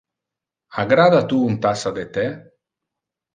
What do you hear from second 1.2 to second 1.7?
tu un